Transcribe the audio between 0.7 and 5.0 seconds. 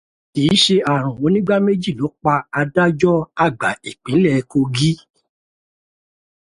ààrùn onígbáméjì ló pa adájọ́ àgba ìpínlẹ̀ Kogí.